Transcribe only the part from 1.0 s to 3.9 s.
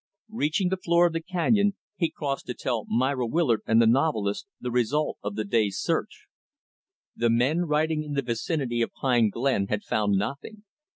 of the canyon, he crossed to tell Myra Willard and the